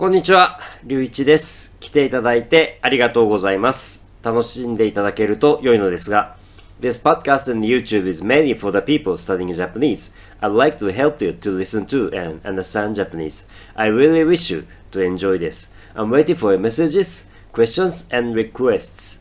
[0.00, 1.76] こんにちは、りゅういちです。
[1.78, 4.06] 来ていただいてありがとうございます。
[4.22, 6.36] 楽しんでいただけると良いのですが、
[6.80, 10.14] This podcast and YouTube is mainly for the people studying Japanese.
[10.40, 13.46] I'd like to help you to listen to and understand Japanese.
[13.74, 15.70] I really wish you to enjoy this.
[15.94, 19.20] I'm waiting for your messages, questions, and requests.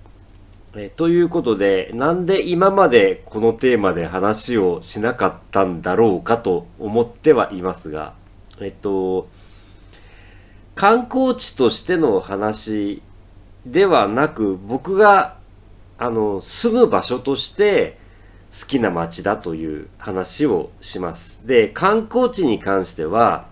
[0.78, 8.14] えということで、なんで今までこのテーマで話をしなかったんだろうかと思ってはいますが、
[8.62, 9.28] えっと、
[10.80, 13.02] 観光地としての話
[13.66, 15.36] ではなく、僕が、
[15.98, 17.98] あの、住む場所として
[18.58, 21.46] 好きな街だという話をします。
[21.46, 23.48] で、観光地に関しては、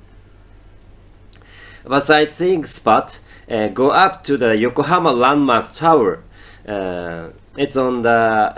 [1.84, 6.20] A sightseeing spot, uh, go up to the Yokohama Landmark Tower.
[6.66, 8.58] Uh, it's on the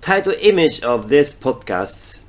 [0.00, 2.24] title image of this podcast.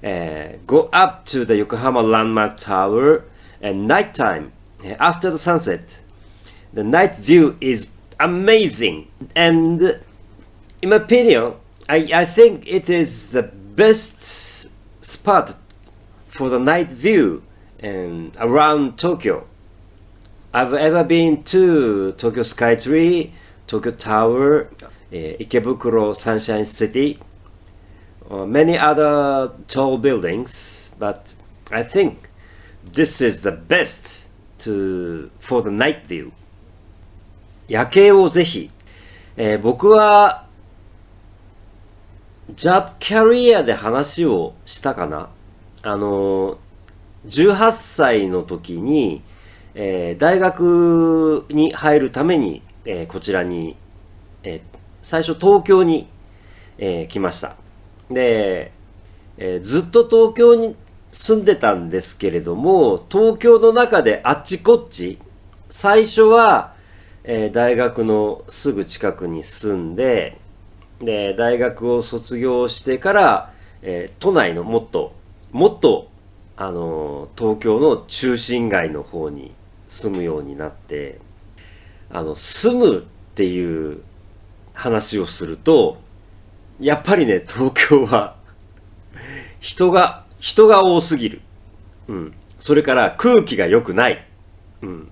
[0.00, 3.24] Uh, go up to the Yokohama Landmark Tower
[3.62, 4.52] at nighttime
[4.98, 6.00] after the sunset.
[6.72, 10.00] The night view is amazing, and
[10.82, 11.54] in my opinion,
[11.88, 14.68] I, I think it is the best
[15.04, 15.56] spot
[16.28, 17.42] for the night view
[17.78, 19.46] and around Tokyo.
[20.52, 23.32] I've ever been to Tokyo Skytree,
[23.66, 27.18] Tokyo Tower, uh, Ikebukuro Sunshine City,
[28.28, 31.34] or many other tall buildings, but
[31.70, 32.28] I think
[32.92, 36.32] this is the best to for the night view.
[37.68, 38.70] 夜景をぜひ、
[39.36, 40.44] えー僕は
[42.54, 45.30] ジャブキャリアで話をしたかな
[45.82, 46.58] あの、
[47.26, 49.22] 18歳の時に、
[49.74, 53.76] えー大学に入るために、えーこちらに、
[54.42, 54.62] えー
[55.02, 56.08] 最初東京に、
[56.78, 57.56] え来ました。
[58.10, 58.72] で、
[59.36, 60.76] えずっと東京に
[61.14, 65.20] 住んでたんですけれども、東京の中であっちこっち、
[65.70, 66.74] 最初は、
[67.22, 70.38] えー大学のすぐ近くに住んで、
[71.00, 75.14] で、大学を卒業してから、えー都内のもっと、
[75.52, 76.08] もっと、
[76.56, 79.52] あのー東京の中心街の方に
[79.86, 81.20] 住むようになって、
[82.10, 83.02] あの、住むっ
[83.36, 84.02] ていう
[84.72, 85.98] 話をすると、
[86.80, 88.34] やっぱりね、東京は、
[89.60, 91.40] 人が、人が多すぎる。
[92.06, 92.34] うん。
[92.60, 94.26] それから空気が良くない。
[94.82, 95.08] うん。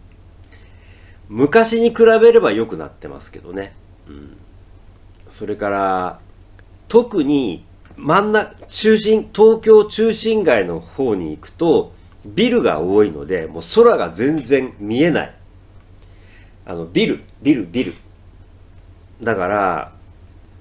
[1.31, 3.75] 昔に比べれば良くなってますけどね。
[4.07, 4.37] うん。
[5.29, 6.21] それから、
[6.87, 7.65] 特に
[7.97, 11.95] 真ん中、中心、東京中心街の方に行くと、
[12.27, 15.35] ビルが多いので、もう空が全然見えない。
[16.67, 17.95] あの、ビル、ビル、ビル。
[19.23, 19.93] だから、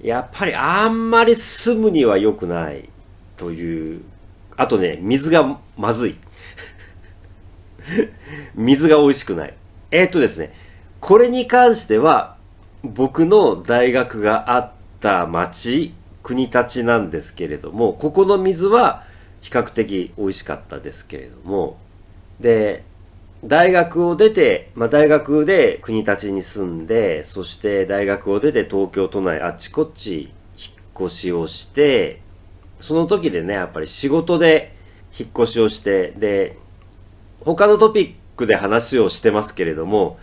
[0.00, 2.88] やっぱりあんまり住むには良くない
[3.36, 4.11] という。
[4.56, 6.16] あとね、水がまずい。
[8.54, 9.54] 水が美味しくない。
[9.90, 10.54] えーっとですね、
[11.00, 12.36] これに関しては、
[12.82, 14.70] 僕の大学があっ
[15.00, 19.04] た町、国立なんですけれども、ここの水は
[19.40, 21.76] 比較的美味しかったですけれども、
[22.40, 22.84] で、
[23.44, 30.70] 大学を出て、まあ、大学で国立に住んで、そして大学を出て東京都内あっちこっち引
[31.04, 32.20] っ越しをして、
[32.82, 34.74] その時でね、やっぱり仕事で
[35.16, 36.58] 引っ越しをして、で、
[37.40, 40.18] 他のトピックで話をしてますけれども、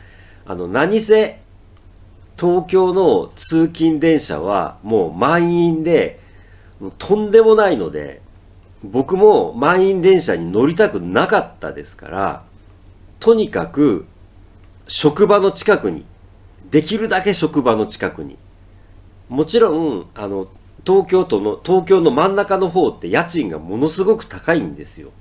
[0.45, 1.39] あの、何せ、
[2.37, 6.19] 東京の通勤電車はもう満員で、
[6.97, 8.21] とんでもないので、
[8.83, 12.43] 僕も満員電車に乗りたくなかったですから、
[13.21, 14.05] とにかく
[14.89, 16.03] 職場の近くに、
[16.71, 18.37] できるだけ職場の近くに。
[19.29, 20.49] もちろん、あの、
[20.89, 25.11] 東京都の、東京の真ん中の方って家賃がものすごく高いんですよ。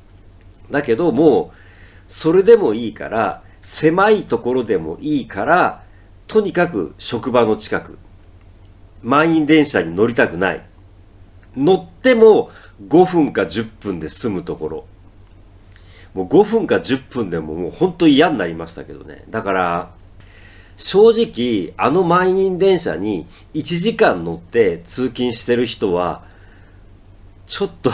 [0.71, 1.57] だけどもう、
[2.07, 5.83] それでもいいから、狭いところでもいいから、
[6.27, 7.99] とにかく職場の近く。
[9.03, 10.65] 満員電車に乗りたくない。
[11.55, 12.51] 乗っても
[12.89, 14.85] 5分か10分で済むところ。
[16.15, 19.27] もう5分か10分でももう本当嫌になりましたけどね。
[19.29, 19.91] だから、
[20.79, 26.23] 正直、あの満員電車に1時間乗って通勤してる人は、
[27.49, 27.91] ちょっと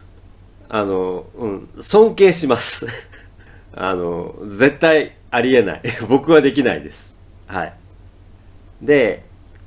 [0.70, 2.86] あの、うん、尊敬します。
[3.76, 5.82] あの、絶対ありえない。
[6.08, 7.14] 僕はできないです。
[7.46, 7.74] はい。
[8.80, 9.24] で、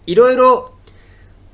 [0.08, 0.72] いろいろ、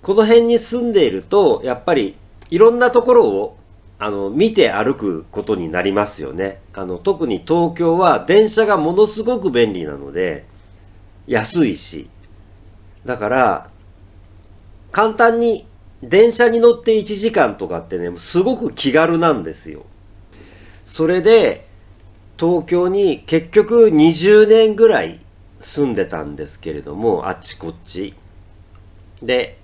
[0.01, 2.15] この辺に住んでいると、やっぱり、
[2.49, 3.57] いろんなところを、
[3.99, 6.61] あの、見て歩くことになりますよね。
[6.73, 10.45] あの、特に東京は電車がものすごく便利なので、
[11.27, 12.09] 安いし。
[13.05, 13.69] だから、
[14.91, 15.67] 簡単に
[16.01, 19.85] 電車に乗って1時間とかってね、すごく気軽なんですよ。
[20.85, 21.67] それで、
[22.37, 25.19] 東京に結局20年ぐらい
[25.59, 28.15] 住んでたんですけれども、あっちこっち。
[29.21, 29.57] で、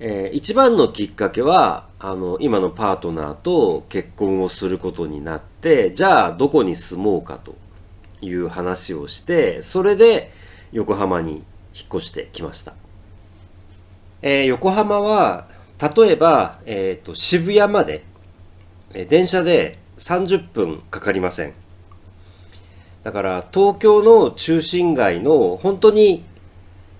[0.00, 7.54] えー、一番のきっかけは、あの、今のパートナーと結婚をすることになって、じゃあどこに住もうかと
[8.20, 10.32] いう話をして、それで
[10.74, 12.74] 横浜に引っ越してきました。
[14.20, 15.48] えー、横浜は、
[15.80, 18.04] 例えば、えっ、ー、と、渋谷まで、
[18.92, 21.54] え電車で30分かかりません。
[23.04, 26.24] だから東京の中心街の本当に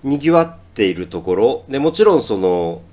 [0.03, 2.83] 賑わっているところでもちろんその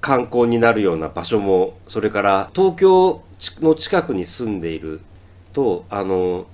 [0.00, 3.24] 観光になるような場所もそれから東京
[3.60, 5.00] の近くに住んでいる
[5.52, 6.46] とあの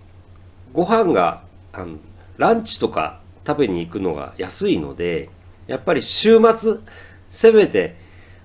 [0.73, 1.43] ご飯が
[1.75, 1.99] あの
[2.39, 5.31] ランチとか食べに行くのが安いので
[5.67, 6.79] やっぱり週末
[7.31, 7.97] せめて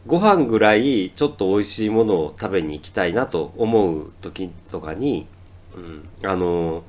[0.05, 5.27] ご飯ぐらいちょっと美味しいものを食べに行きたいなと思う時とかに、
[5.75, 6.83] うん、あの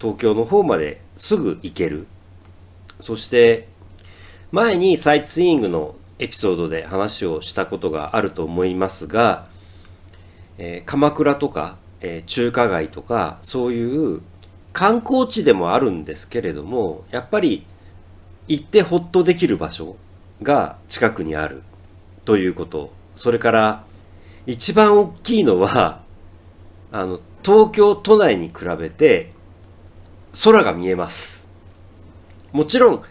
[0.00, 2.06] 東京の方まですぐ行ける。
[3.00, 3.68] そして
[4.50, 9.46] 前にサイトスイングのエピソードで話をしたことがあると思いますが、
[10.58, 14.20] えー、鎌倉とか、えー、中華街とかそういう
[14.72, 17.66] 観光地でもあるんですけれどもやっぱり
[18.48, 19.96] 行ってほっとできる場所
[20.42, 21.62] が近くにある
[22.24, 22.92] ということ。
[23.16, 23.84] それから、
[24.46, 26.02] 一番大きいのは、
[26.90, 29.30] あの、東京都内に比べて、
[30.44, 31.48] 空が見えます。
[32.52, 33.02] もちろん、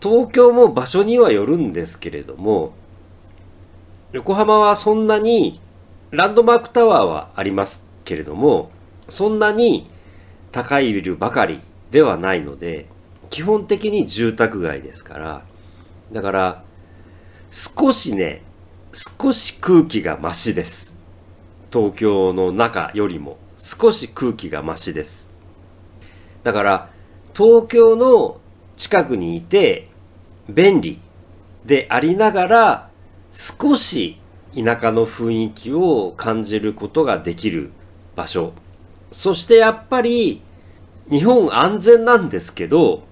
[0.00, 2.72] 東京も場所にはよるんですけれども、
[4.12, 5.60] 横浜はそんなに、
[6.10, 8.70] ランドマークタワーはありますけれども、
[9.08, 9.90] そんなに
[10.52, 11.60] 高いビルばかり
[11.90, 12.86] ではないので、
[13.30, 15.42] 基本的に住宅街ですから、
[16.12, 16.64] だから、
[17.50, 18.42] 少しね、
[18.92, 20.94] 少し空気がマシです。
[21.72, 25.28] 東京の中よりも少し空気がマシです。
[26.42, 26.90] だから、
[27.36, 28.40] 東京の
[28.76, 29.88] 近くにいて
[30.48, 31.00] 便利
[31.64, 32.90] でありながら
[33.32, 34.18] 少し
[34.54, 37.70] 田舎の雰囲気を感じることができる
[38.16, 38.52] 場所。
[39.10, 40.42] そしてやっぱり
[41.10, 43.04] 日本安全なんですけど、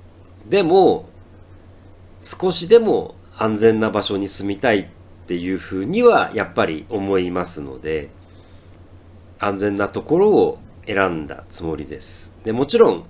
[0.47, 1.09] でも
[2.23, 4.87] 少しでも安全な場所に住みたいっ
[5.27, 8.11] ていうふうにはやっぱり思いますので
[9.39, 12.33] 安全なところを選んだつもりです。
[12.45, 13.05] でもちろん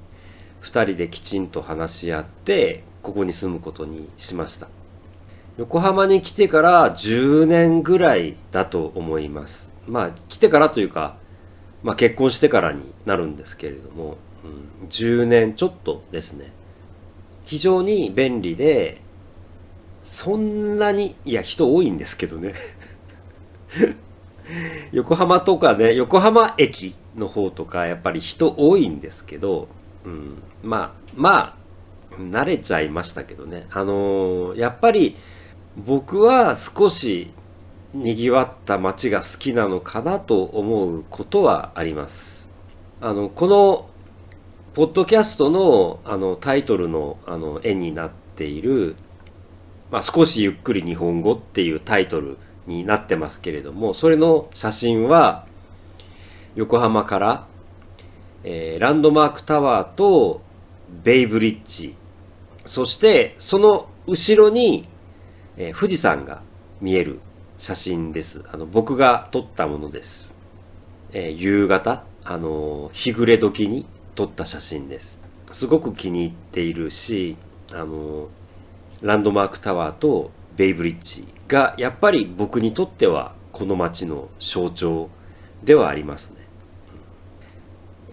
[0.62, 4.68] 2人できちんと話し合ってここに住むことにしました。
[5.58, 9.72] 横浜に来てから10年ぐらいだと思います。
[9.86, 11.16] まあ来てからというか、
[11.82, 14.16] まあ、結婚してからになるんですけれども、
[14.82, 16.52] うん、10年ちょっとですね
[17.44, 19.00] 非常に便利で
[20.06, 22.54] そんなに、いや、人多いんですけどね。
[24.92, 29.66] 横浜とかね、横浜駅の方とか、やっぱり人多いんですけど、
[30.04, 31.56] うん、まあ、ま
[32.12, 33.66] あ、慣れちゃいましたけどね。
[33.72, 35.16] あのー、やっぱり
[35.76, 37.32] 僕は少し
[38.02, 42.50] 賑わった街が好きなのかなと思うことはあります。
[43.00, 43.90] あの、この、
[44.74, 48.96] ポッドキャストのあのタイトルのあの絵になっている
[49.90, 55.46] まあ、少しゆっくり日本語っていうタイトルになってますけれども、それの写真は、
[56.56, 57.46] 横浜から、
[58.42, 60.40] えー、ランドマークタワーと
[61.04, 61.94] ベイブリッジ、
[62.64, 64.88] そしてその後ろに、
[65.56, 66.42] えー、富士山が
[66.80, 67.20] 見える
[67.58, 68.44] 写真です。
[68.52, 70.34] あの、僕が撮ったものです。
[71.12, 73.86] えー、夕方、あの日暮れ時に
[74.16, 75.20] 撮った写真です。
[75.52, 77.36] すごく気に入っているし、
[77.72, 78.28] あの
[79.00, 85.08] ランドマークタワーとベイブリッジがやっぱり僕にとってはこの街の象徴
[85.62, 86.36] ではありますね。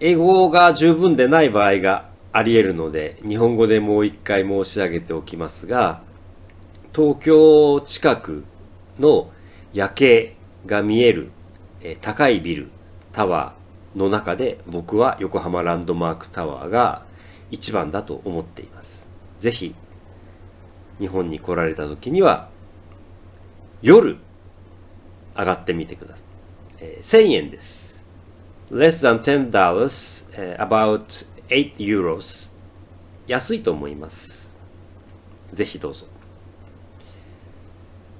[0.00, 6.02] 英語が十分でない場合があり得るので日本語でもう一回申し上げておきますが
[6.94, 8.44] 東京近く
[8.98, 9.30] の
[9.74, 11.30] 夜景が見える
[12.00, 12.70] 高いビル
[13.12, 17.04] タワーの中で僕は横浜ランドマークタワーが
[17.50, 19.08] 一番だと思っています。
[19.40, 19.74] ぜひ
[21.00, 22.48] 日本に来られた時には
[23.82, 24.16] 夜
[25.36, 26.24] 上がってみてください。
[26.78, 28.04] え、1000円です。
[28.70, 32.50] less than $10、uh, about 8 euros
[33.26, 34.54] 安いと思います。
[35.52, 36.06] ぜひどうぞ。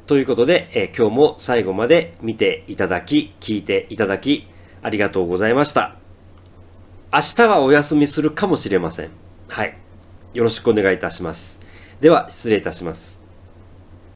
[0.07, 4.47] ということで、えー、今日も最後まで見ていただき、聞いていただき、
[4.83, 5.97] ありがとうございました。
[7.11, 9.11] 明日はお休みするかもしれません。
[9.49, 9.79] はい。
[10.35, 11.59] よろしくお願いいたします。
[12.01, 13.24] では失礼いたします。